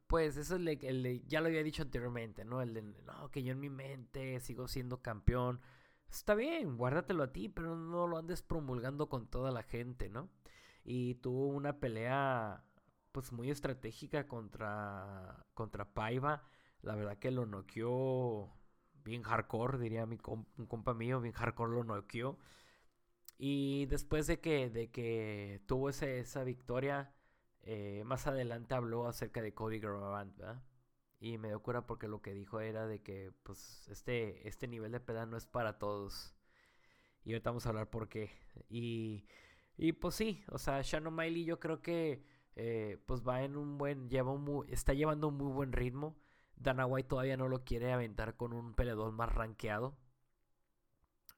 [0.08, 2.62] pues eso es el, ya lo había dicho anteriormente, ¿no?
[2.62, 5.62] El de, no, que yo en mi mente sigo siendo campeón.
[6.10, 10.30] Está bien, guárdatelo a ti, pero no lo andes promulgando con toda la gente, ¿no?
[10.84, 12.64] Y tuvo una pelea
[13.12, 16.44] pues muy estratégica contra, contra Paiva.
[16.82, 18.52] La verdad que lo noqueó
[19.04, 22.38] bien hardcore, diría mi un compa mío, bien hardcore lo noqueó.
[23.38, 27.14] Y después de que, de que tuvo esa victoria,
[27.64, 30.64] eh, más adelante habló acerca de Cody Garbrandt, ¿verdad?
[31.20, 34.92] Y me dio cura porque lo que dijo era de que pues este, este nivel
[34.92, 36.36] de pedal no es para todos.
[37.24, 38.32] Y ahorita vamos a hablar por qué.
[38.70, 39.26] Y,
[39.78, 42.24] y pues sí, o sea, Shannon Miley yo creo que
[42.56, 44.34] eh, pues va en un buen, lleva
[44.68, 46.16] está llevando un muy buen ritmo.
[46.56, 49.98] Dana White todavía no lo quiere aventar con un peleador más rankeado.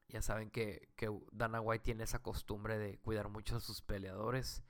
[0.10, 4.64] Ya saben que, que Dana White tiene esa costumbre de cuidar mucho a sus peleadores.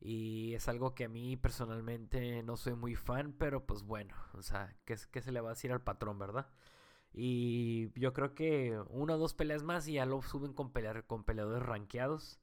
[0.00, 4.42] Y es algo que a mí personalmente no soy muy fan, pero pues bueno, o
[4.42, 6.48] sea, ¿qué, qué se le va a decir al patrón, verdad?
[7.12, 11.06] Y yo creo que una o dos peleas más y ya lo suben con, pelear,
[11.06, 12.38] con peleadores rankeados.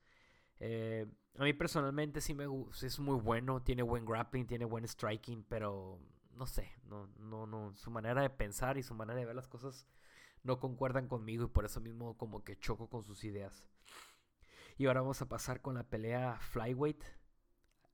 [0.60, 1.08] Eh,
[1.38, 2.46] a mí personalmente sí me
[2.82, 6.00] es muy bueno, tiene buen grappling, tiene buen striking, pero
[6.34, 9.48] no sé, no, no, no, su manera de pensar y su manera de ver las
[9.48, 9.88] cosas
[10.46, 13.68] no concuerdan conmigo y por eso mismo como que choco con sus ideas.
[14.78, 17.04] Y ahora vamos a pasar con la pelea flyweight.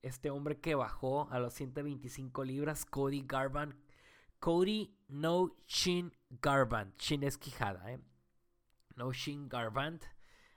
[0.02, 3.76] Este hombre que bajó a los 125 libras, Cody Garbrandt.
[4.38, 6.98] Cody No Shin Garbrandt.
[6.98, 8.00] Shin es quijada, ¿eh?
[8.96, 10.04] No Shin Garbrandt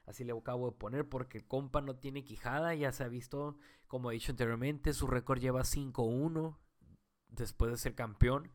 [0.05, 2.75] Así le acabo de poner porque el compa no tiene quijada.
[2.75, 6.58] Ya se ha visto, como he dicho anteriormente, su récord lleva 5-1
[7.29, 8.51] después de ser campeón.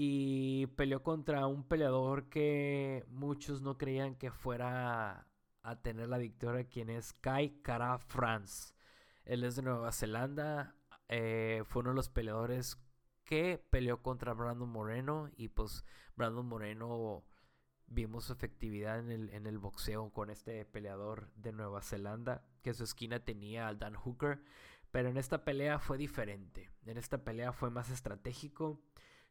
[0.00, 5.26] Y peleó contra un peleador que muchos no creían que fuera
[5.64, 8.74] a tener la victoria, quien es Kai Kara France.
[9.24, 10.76] Él es de Nueva Zelanda.
[11.08, 12.78] Eh, fue uno de los peleadores
[13.24, 15.32] que peleó contra Brandon Moreno.
[15.36, 15.84] Y pues
[16.14, 17.24] Brandon Moreno
[17.88, 22.72] vimos su efectividad en el, en el boxeo con este peleador de Nueva Zelanda, que
[22.72, 24.44] su esquina tenía al Dan Hooker,
[24.92, 26.70] pero en esta pelea fue diferente.
[26.86, 28.80] En esta pelea fue más estratégico.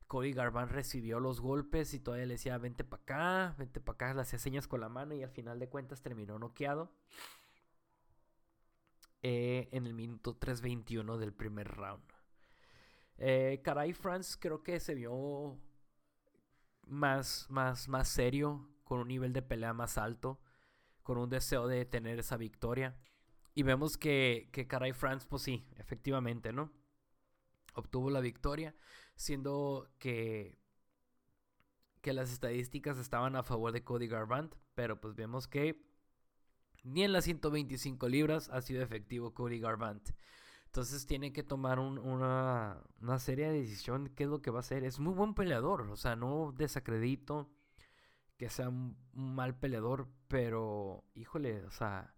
[0.07, 4.13] Cody Garbrandt recibió los golpes y todavía le decía, vente para acá, vente para acá,
[4.13, 6.91] le hacía señas con la mano y al final de cuentas terminó noqueado.
[9.21, 12.03] Eh, en el minuto 3.21 del primer round.
[13.17, 15.57] Eh, Caray France creo que se vio
[16.85, 20.39] más, más, más serio, con un nivel de pelea más alto,
[21.03, 22.95] con un deseo de tener esa victoria.
[23.55, 26.71] Y vemos que, que Caray France, pues sí, efectivamente, ¿no?
[27.73, 28.75] Obtuvo la victoria,
[29.17, 30.57] siendo que,
[32.01, 35.85] que las estadísticas estaban a favor de Cody Garbrandt, pero pues vemos que
[36.83, 40.11] ni en las 125 libras ha sido efectivo Cody Garbrandt.
[40.67, 44.83] Entonces tiene que tomar una, una seria decisión qué es lo que va a hacer.
[44.85, 47.49] Es muy buen peleador, o sea, no desacredito
[48.37, 52.13] que sea un, mal peleador, pero híjole, o sea,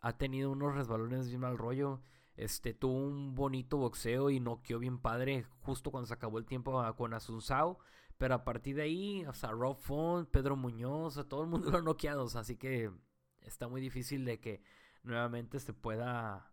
[0.00, 2.00] ha tenido unos resbalones de mal rollo.
[2.36, 6.82] Este, tuvo un bonito boxeo y noqueó bien padre justo cuando se acabó el tiempo
[6.96, 7.78] con Asunsao.
[8.18, 11.78] Pero a partir de ahí, o sea, Rob Font, Pedro Muñoz, todo el mundo lo
[11.78, 12.26] ha noqueado.
[12.34, 12.90] así que
[13.42, 14.62] está muy difícil de que
[15.02, 16.52] nuevamente se pueda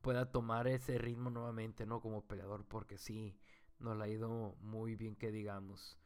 [0.00, 2.00] pueda tomar ese ritmo nuevamente, ¿no?
[2.00, 3.36] Como peleador, porque sí,
[3.78, 5.98] no le ha ido muy bien que digamos.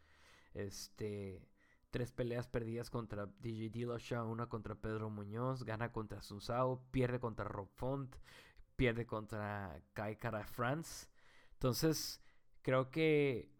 [0.54, 1.46] Este,
[1.92, 7.44] tres peleas perdidas contra DJ Dillashaw, una contra Pedro Muñoz, gana contra Sunsao, pierde contra
[7.44, 8.16] Rob Font,
[8.74, 11.08] pierde contra Kai Cara France.
[11.52, 12.20] Entonces,
[12.62, 13.52] creo que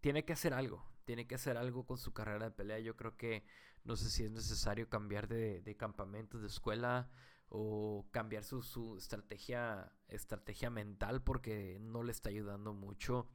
[0.00, 2.78] tiene que hacer algo, tiene que hacer algo con su carrera de pelea.
[2.78, 3.44] Yo creo que
[3.82, 7.10] no sé si es necesario cambiar de, de campamento, de escuela,
[7.48, 13.28] o cambiar su, su estrategia, estrategia mental porque no le está ayudando mucho.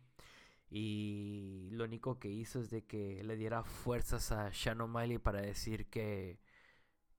[0.69, 5.41] Y lo único que hizo es de que le diera fuerzas a Shannon Miley para
[5.41, 6.39] decir que,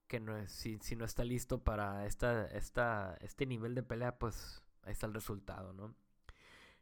[0.06, 4.62] que no, si, si no está listo para esta, esta, este nivel de pelea, pues
[4.82, 5.94] ahí está el resultado, ¿no?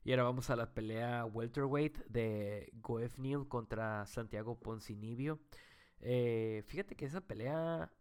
[0.04, 5.40] Y ahora vamos a la pelea welterweight de Goef Neal contra Santiago Poncinibio.
[6.00, 7.92] Eh, fíjate que esa pelea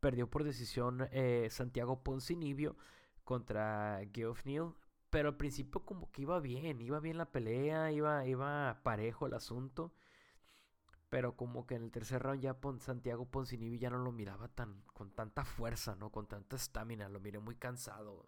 [0.00, 2.76] perdió por decisión eh, Santiago Poncinibio
[3.24, 4.74] contra Geoff Neal.
[5.10, 9.34] Pero al principio como que iba bien, iba bien la pelea, iba, iba parejo el
[9.34, 9.92] asunto.
[11.08, 14.82] Pero como que en el tercer round ya Santiago Ponzinibbio ya no lo miraba tan
[14.92, 16.10] con tanta fuerza, ¿no?
[16.10, 18.26] Con tanta estamina, lo miré muy cansado.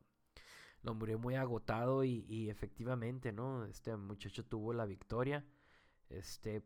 [0.83, 3.67] Lo miré muy agotado y, efectivamente, ¿no?
[3.67, 5.45] Este muchacho tuvo la victoria.
[6.09, 6.63] Este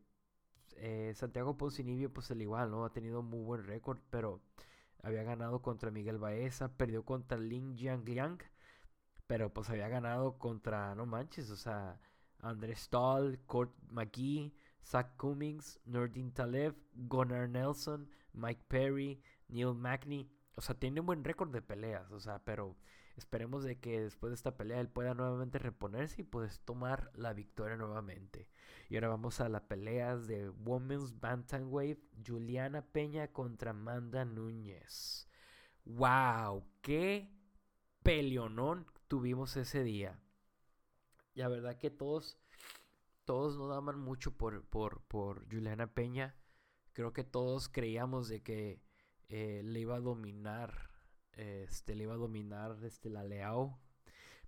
[0.77, 2.85] eh, Santiago Ponzinibbio pues al igual, ¿no?
[2.85, 4.41] Ha tenido muy buen récord, pero
[5.03, 8.39] había ganado contra Miguel Baeza, perdió contra Lin Jiangliang,
[9.27, 12.01] pero pues había ganado contra, no manches, o sea,
[12.41, 20.31] Andrés Stahl, Kurt McGee, Zach Cummings, Nordin Taleb, Gunnar Nelson, Mike Perry, Neil Magny.
[20.57, 22.77] O sea, tiene un buen récord de peleas, o sea, pero
[23.17, 27.33] esperemos de que después de esta pelea él pueda nuevamente reponerse y pues tomar la
[27.33, 28.49] victoria nuevamente.
[28.89, 35.29] Y ahora vamos a las peleas de Women's Bantamweight, Juliana Peña contra Amanda Núñez.
[35.85, 36.65] ¡Wow!
[36.83, 37.31] ¡Qué
[38.03, 40.21] peleonón tuvimos ese día!
[41.35, 42.39] La verdad que todos
[43.25, 46.37] todos no daban mucho por, por, por Juliana Peña.
[46.93, 48.83] Creo que todos creíamos de que
[49.29, 50.91] eh, le iba a dominar,
[51.33, 53.79] este, le iba a dominar este, la Leao.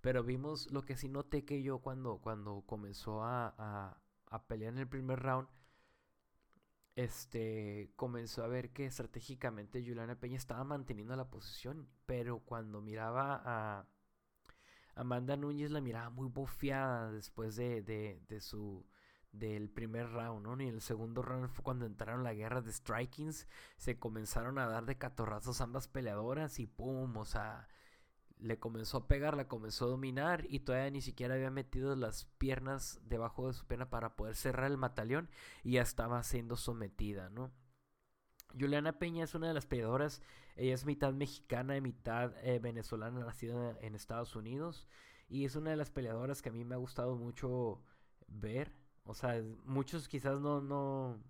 [0.01, 4.79] Pero vimos lo que sí noté que yo cuando, cuando comenzó a, a, pelear en
[4.79, 5.47] el primer round,
[6.95, 13.41] este, comenzó a ver que estratégicamente Juliana Peña estaba manteniendo la posición, pero cuando miraba
[13.43, 13.87] a,
[14.97, 18.85] Amanda Núñez la miraba muy bofeada después de, de, su
[19.31, 20.61] del primer round, ¿no?
[20.61, 24.85] Y el segundo round fue cuando entraron la guerra de strikings, se comenzaron a dar
[24.85, 27.67] de catorrazos ambas peleadoras y pum, o sea,
[28.39, 32.25] le comenzó a pegar, la comenzó a dominar y todavía ni siquiera había metido las
[32.37, 35.29] piernas debajo de su pierna para poder cerrar el mataleón
[35.63, 37.51] y ya estaba siendo sometida, ¿no?
[38.59, 40.21] Juliana Peña es una de las peleadoras,
[40.55, 44.87] ella es mitad mexicana y mitad eh, venezolana, nacida en Estados Unidos.
[45.29, 47.81] Y es una de las peleadoras que a mí me ha gustado mucho
[48.27, 48.71] ver.
[49.03, 51.21] O sea, muchos quizás no, no,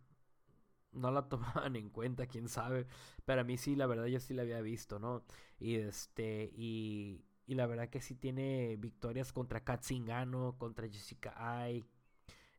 [0.92, 2.88] no la tomaban en cuenta, quién sabe.
[3.26, 5.24] Pero a mí sí, la verdad, yo sí la había visto, ¿no?
[5.60, 11.34] Y este, y, y la verdad que sí tiene victorias contra Kat Zingano, contra Jessica
[11.38, 11.86] Ai.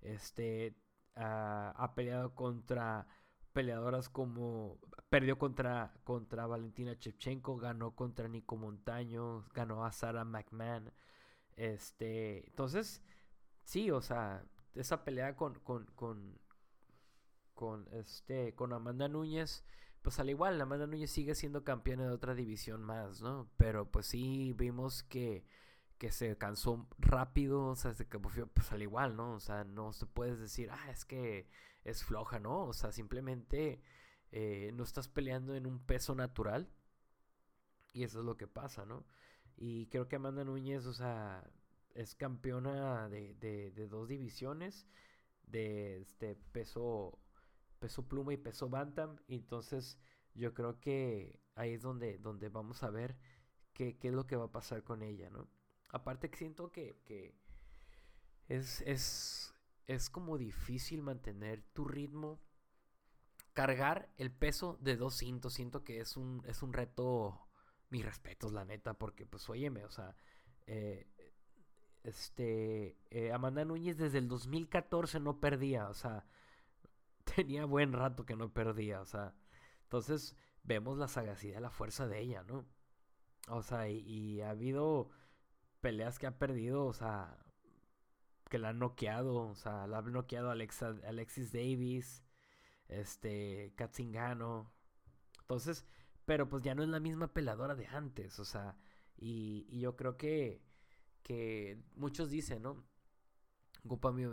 [0.01, 0.75] Este,
[1.17, 3.07] ah, ha peleado contra
[3.53, 10.93] peleadoras como perdió contra, contra Valentina Chepchenko, ganó contra Nico Montaño, ganó a Sarah McMahon.
[11.57, 13.03] Este, entonces,
[13.65, 16.39] sí, o sea, esa pelea con, con, con,
[17.55, 19.65] con, este, con Amanda Núñez,
[20.03, 23.51] pues al igual, Amanda Núñez sigue siendo campeona de otra división más, ¿no?
[23.57, 25.45] Pero pues sí vimos que,
[25.99, 29.35] que se cansó rápido, o sea, que pues al igual, ¿no?
[29.35, 31.49] O sea, no se puedes decir, ah, es que
[31.85, 32.67] es floja, ¿no?
[32.67, 33.83] O sea, simplemente
[34.33, 36.69] eh, no estás peleando en un peso natural.
[37.93, 39.05] Y eso es lo que pasa, ¿no?
[39.57, 41.45] Y creo que Amanda Núñez, o sea,
[41.95, 44.87] es campeona de, de, dos divisiones,
[45.45, 47.19] de este peso,
[47.81, 49.17] peso pluma y peso bantam.
[49.27, 49.99] Y entonces
[50.35, 53.17] yo creo que ahí es donde, donde vamos a ver
[53.75, 55.49] qué, qué es lo que va a pasar con ella, ¿no?
[55.91, 57.35] Aparte que siento que, que
[58.49, 59.55] es, es,
[59.87, 62.41] es como difícil mantener tu ritmo.
[63.55, 67.49] Cargar el peso de dos cintos, siento que es un, es un reto,
[67.91, 70.15] mis respetos, la neta, porque pues óyeme, o sea,
[70.67, 71.09] eh,
[72.05, 76.25] este, eh, Amanda Núñez desde el 2014 no perdía, o sea,
[77.37, 79.35] tenía buen rato que no perdía, o sea,
[79.83, 82.65] entonces vemos la sagacidad, la fuerza de ella, ¿no?
[83.49, 85.11] O sea, y, y ha habido
[85.81, 87.37] peleas que ha perdido, o sea,
[88.51, 92.25] que la han noqueado, o sea, la han noqueado Alexa, Alexis Davis,
[92.89, 94.73] este, Katzingano.
[95.43, 95.87] Entonces,
[96.27, 98.77] pero pues ya no es la misma peladora de antes, o sea,
[99.19, 100.63] y, y yo creo que,
[101.23, 102.85] que muchos dicen, ¿no?
[103.85, 104.33] Ocupa mío,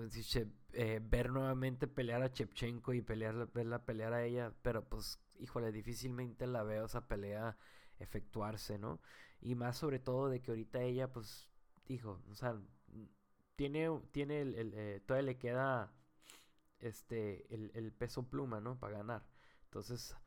[0.73, 5.71] eh, ver nuevamente pelear a Chepchenko y pelear, verla pelear a ella, pero pues, híjole,
[5.71, 7.57] difícilmente la veo esa pelea
[7.99, 8.99] efectuarse, ¿no?
[9.45, 11.47] Y más sobre todo de que ahorita ella, pues,
[11.87, 12.59] dijo, o sea,
[13.55, 15.93] tiene, tiene el, eh, todavía le queda
[16.79, 18.79] este, el, peso pluma, ¿no?
[18.79, 19.27] Para ganar.
[19.65, 20.17] Entonces,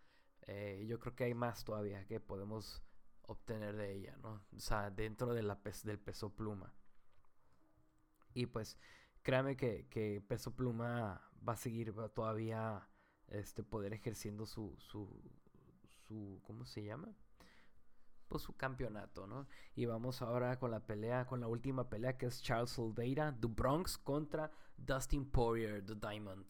[0.47, 2.81] eh, yo creo que hay más todavía que podemos
[3.23, 4.41] obtener de ella, ¿no?
[4.57, 6.73] O sea, dentro de la del peso pluma.
[8.35, 8.79] Y pues,
[9.23, 12.89] créame que, que peso pluma va a seguir todavía
[13.27, 15.21] este poder ejerciendo su, su,
[16.07, 17.13] su ¿cómo se llama?
[18.29, 19.47] Pues, su campeonato, ¿no?
[19.75, 23.49] Y vamos ahora con la pelea, con la última pelea que es Charles Oliveira, The
[23.49, 26.47] Bronx contra Dustin Poirier, The Diamond.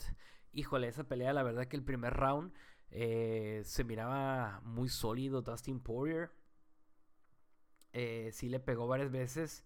[0.52, 2.52] Híjole, esa pelea, la verdad que el primer round
[2.90, 6.30] eh, se miraba muy sólido Dustin Poirier.
[7.92, 9.64] Eh, sí le pegó varias veces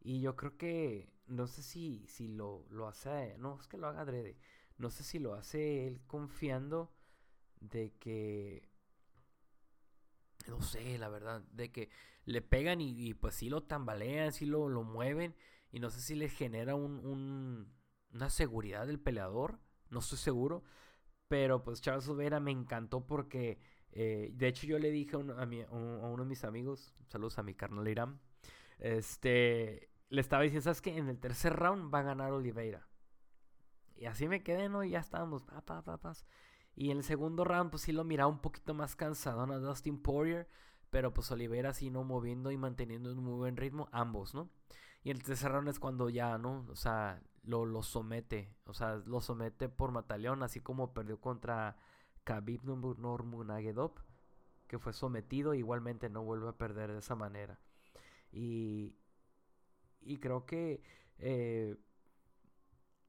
[0.00, 3.88] Y yo creo que, no sé si, si lo, lo hace, no es que lo
[3.88, 4.36] haga adrede,
[4.78, 6.92] no sé si lo hace él confiando
[7.60, 8.68] de que,
[10.48, 11.88] no sé, la verdad, de que
[12.24, 15.34] le pegan y, pues sí lo tambalean, sí lo, lo mueven
[15.70, 17.68] y no sé si le genera un,
[18.12, 19.58] una seguridad del peleador,
[19.90, 20.62] no estoy seguro,
[21.28, 23.58] pero pues Charles Oliveira me encantó porque,
[23.92, 27.88] eh, de hecho yo le dije a, uno de mis amigos, saludos a mi carnal
[27.88, 28.20] Irán,
[28.78, 30.96] este, le estaba diciendo, ¿sabes qué?
[30.96, 32.86] En el tercer round va a ganar Oliveira.
[33.96, 34.84] Y así me quedé, ¿no?
[34.84, 36.12] Y ya estábamos, pa, pa, pa,
[36.76, 39.58] Y en el segundo round, pues sí lo miraba un poquito más cansado, ¿no?
[39.60, 40.48] Dustin Poirier.
[40.90, 42.04] Pero pues Oliveira sí, ¿no?
[42.04, 44.48] Moviendo y manteniendo un muy buen ritmo, ambos, ¿no?
[45.02, 46.66] Y el tercer round es cuando ya, ¿no?
[46.70, 48.54] O sea, lo, lo somete.
[48.66, 51.76] O sea, lo somete por Mataleón, así como perdió contra
[52.24, 53.92] Khabib Nurmagomedov,
[54.66, 55.54] que fue sometido.
[55.54, 57.60] Igualmente no vuelve a perder de esa manera.
[58.32, 58.96] Y,
[60.00, 60.82] y creo que
[61.18, 61.76] eh,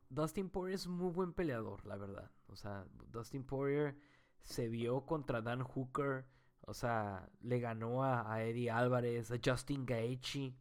[0.09, 2.31] Dustin Poirier es muy buen peleador, la verdad.
[2.47, 3.97] O sea, Dustin Poirier
[4.41, 6.25] se vio contra Dan Hooker.
[6.61, 10.55] O sea, le ganó a, Eddie Álvarez, a Justin Gaethje.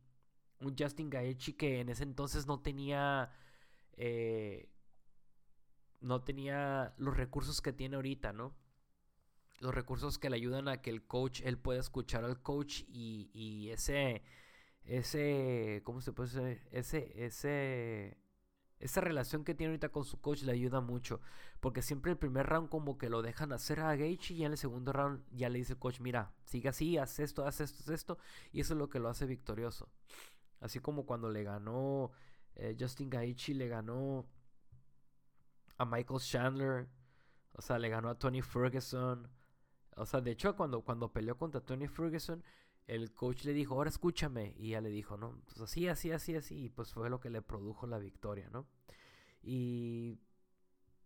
[0.61, 3.31] Un Justin Gaethje que en ese entonces no tenía...
[3.97, 4.71] Eh,
[6.01, 8.55] no tenía los recursos que tiene ahorita, ¿no?
[9.61, 13.31] Los recursos que le ayudan a que el coach, él pueda escuchar al coach y,
[13.33, 14.23] y ese,
[14.85, 16.69] ese, ¿cómo se puede decir?
[16.73, 18.19] Ese, ese
[18.85, 21.23] esa relación que tiene ahorita con su coach le ayuda mucho.
[21.61, 24.59] Porque siempre el primer round como que lo dejan hacer a Gaethje y en el
[24.59, 27.89] segundo round ya le dice el coach, mira, sigue así, haz esto, haz esto, haz
[27.89, 28.19] esto.
[28.53, 29.89] Y eso es lo que lo hace victorioso.
[30.61, 32.13] Así como cuando le ganó
[32.57, 34.27] eh, Justin Gaethje, le ganó
[35.79, 36.87] a Michael Chandler.
[37.53, 39.31] O sea, le ganó a Tony Ferguson.
[39.97, 42.45] O sea, de hecho, cuando, cuando peleó contra Tony Ferguson,
[42.87, 44.55] el coach le dijo, ahora escúchame.
[44.59, 46.65] Y ella le dijo, no, pues así, así, así, así.
[46.65, 48.67] Y pues fue lo que le produjo la victoria, ¿no?
[49.43, 50.19] Y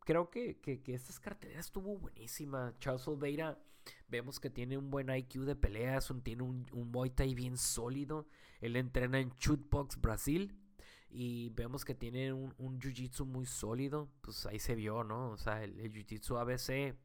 [0.00, 2.74] creo que, que, que esta cartelera estuvo buenísima.
[2.78, 3.58] Charles Oliveira,
[4.08, 8.28] vemos que tiene un buen IQ de peleas, tiene un, un Muay Thai bien sólido.
[8.60, 10.56] Él entrena en Shootbox Brasil.
[11.10, 14.10] Y vemos que tiene un, un Jiu-Jitsu muy sólido.
[14.20, 15.30] Pues ahí se vio, ¿no?
[15.30, 16.98] O sea, el, el Jiu-Jitsu ABC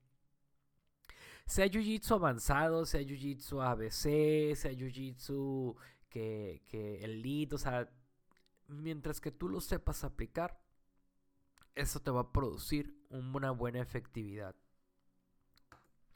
[1.46, 5.76] sea jiu-jitsu avanzado, sea jiu-jitsu ABC, sea jiu-jitsu
[6.10, 7.90] que, que elite, o sea,
[8.68, 10.62] mientras que tú lo sepas aplicar,
[11.76, 14.56] eso te va a producir una buena efectividad.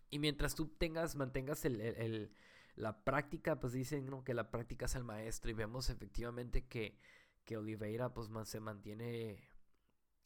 [0.10, 2.32] Y mientras tú tengas, mantengas el,
[2.76, 5.52] la práctica, pues dicen que la práctica es el maestro.
[5.52, 6.98] Y vemos efectivamente que,
[7.44, 9.44] que Oliveira pues, se mantiene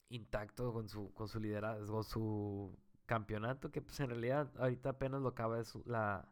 [0.08, 5.28] intacto con su, con su liderazgo, su campeonato que pues en realidad ahorita apenas lo
[5.28, 6.28] acaba es la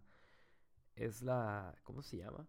[0.97, 2.47] es la ¿cómo se llama?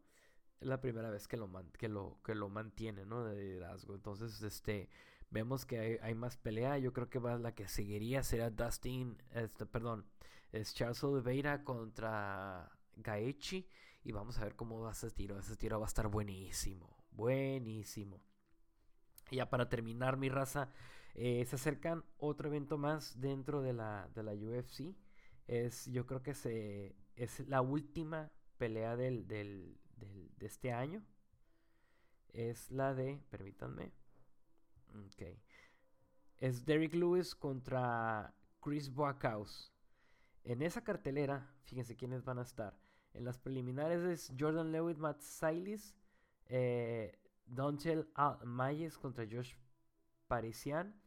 [0.59, 3.23] La primera vez que lo que lo que lo mantiene, ¿no?
[3.23, 3.95] De liderazgo.
[3.95, 4.89] Entonces, este
[5.31, 6.77] vemos que hay, más pelea.
[6.77, 10.05] Yo creo que va la que seguiría será Dustin, este, perdón,
[10.51, 13.67] es Charles Oliveira contra Gaethje
[14.03, 15.39] y vamos a ver cómo va ese tiro.
[15.39, 18.21] Ese tiro va a estar buenísimo, buenísimo.
[19.31, 20.69] Ya para terminar mi raza,
[21.15, 24.95] eh, se acercan otro evento más dentro de la, de la UFC.
[25.47, 31.03] Es, yo creo que se, es la última pelea del, del, de este año.
[32.33, 33.91] Es la de, permítanme.
[35.07, 35.37] Ok.
[36.37, 39.71] Es Derrick Lewis contra Chris Buckhouse.
[40.43, 42.79] En esa cartelera, fíjense quiénes van a estar.
[43.13, 45.95] En las preliminares es Jordan Lewis, Matt Silis,
[46.47, 48.09] eh, Donchel
[48.43, 49.55] Mayes contra Josh
[50.27, 51.00] Parisian,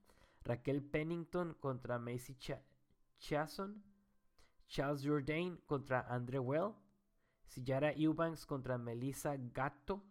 [0.45, 2.37] Raquel Pennington contra Macy
[3.19, 3.83] Chason,
[4.67, 6.75] Charles Jourdain contra Andre Well,
[7.47, 10.03] Sillara Eubanks contra Melissa Gatto,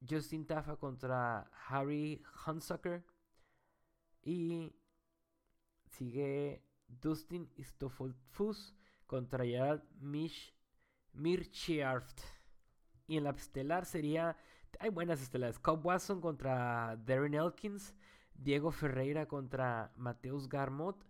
[0.00, 3.04] Justin Tafa contra Harry Hunsucker
[4.22, 4.72] y
[5.90, 8.74] sigue Dustin Istofulfus
[9.06, 10.54] contra Gerald Mish.
[13.08, 14.36] Y en la estelar sería
[14.78, 15.58] hay buenas estelares.
[15.58, 17.94] Cobb Watson contra Darren Elkins.
[18.38, 21.04] Diego Ferreira contra Mateus Garmot.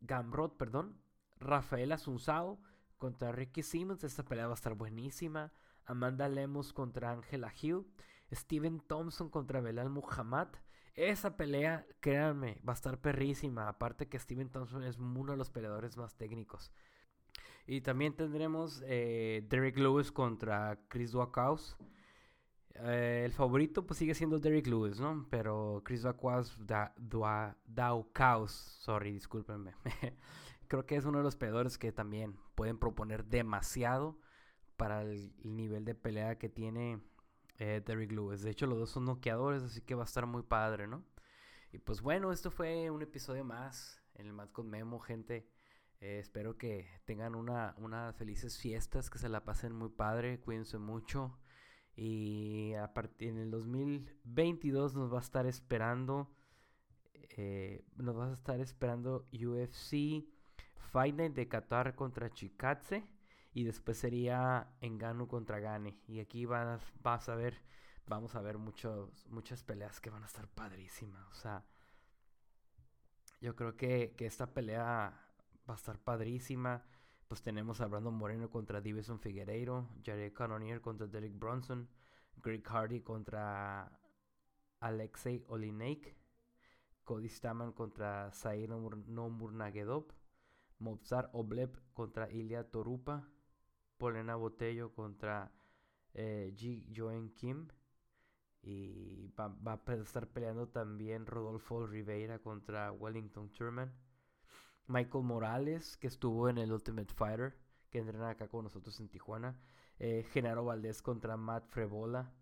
[0.00, 1.00] Gamrot, perdón.
[1.40, 2.60] Rafael Asunzao
[2.98, 4.04] contra Ricky Simmons.
[4.04, 5.52] Esta pelea va a estar buenísima.
[5.86, 7.86] Amanda Lemos contra Angela Hill.
[8.30, 10.48] Steven Thompson contra Belal Muhammad.
[10.94, 13.68] Esa pelea, créanme, va a estar perrísima.
[13.68, 16.72] Aparte que Steven Thompson es uno de los peleadores más técnicos.
[17.66, 21.76] Y también tendremos eh, Derek Lewis contra Chris Duacaus.
[22.76, 25.26] Eh, el favorito pues sigue siendo Derrick Lewis, ¿no?
[25.30, 26.94] Pero Chris Duacaus, da,
[27.66, 29.74] Daukaus, sorry, discúlpenme.
[30.68, 34.18] Creo que es uno de los peleadores que también pueden proponer demasiado
[34.76, 37.00] para el, nivel de pelea que tiene
[37.58, 38.42] eh, Lewis.
[38.42, 41.04] De hecho, los dos son noqueadores, así que va a estar muy padre, ¿no?
[41.72, 45.48] Y pues bueno, esto fue un episodio más en el Mad con Memo, gente.
[46.00, 50.78] Eh, espero que tengan una, unas felices fiestas, que se la pasen muy padre, cuídense
[50.78, 51.38] mucho.
[51.96, 56.28] Y a en el 2022 nos va a estar esperando,
[57.36, 60.24] eh, nos va a estar esperando UFC
[60.94, 63.04] Fight Night de Qatar contra Chikatse
[63.52, 65.98] y después sería Engano contra Gane.
[66.06, 67.62] Y aquí vas, vas a ver,
[68.06, 71.26] vamos a ver muchos, muchas peleas que van a estar padrísimas.
[71.28, 71.64] O sea,
[73.40, 75.20] yo creo que, que esta pelea
[75.68, 76.84] va a estar padrísima.
[77.28, 81.88] Pues tenemos a Brandon Moreno contra Divison Figueiredo, Jared Cannonier contra Derek Bronson,
[82.36, 83.90] Greg Hardy contra
[84.80, 86.14] Alexei Olineik,
[87.04, 90.06] Cody Staman contra Zair Nomurnagedov,
[90.78, 93.28] Mozart Oblep contra Ilya Torupa,
[93.96, 95.50] Polena Botello contra
[96.14, 97.68] eh, Ji Joen Kim.
[98.62, 103.92] Y va, va, a estar peleando también Rodolfo Rivera contra Wellington Turman.
[104.86, 107.56] Michael Morales, que estuvo en el Ultimate Fighter,
[107.90, 109.58] que entrena acá con nosotros en Tijuana.
[109.98, 112.32] Eh, Genaro Valdés contra Matt Frebola,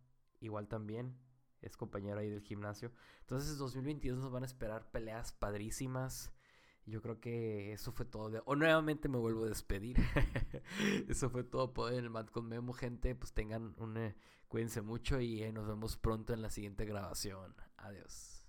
[0.41, 1.17] igual también,
[1.61, 2.93] es compañero ahí del gimnasio.
[3.21, 6.33] Entonces, en 2022 nos van a esperar peleas padrísimas.
[6.85, 8.43] Yo creo que eso fue todo.
[8.47, 9.97] O nuevamente me vuelvo a despedir.
[11.09, 13.15] eso fue todo por el Mad con Memo, gente.
[13.15, 14.15] Pues tengan un...
[14.49, 17.55] cuídense mucho y nos vemos pronto en la siguiente grabación.
[17.77, 18.33] Adiós.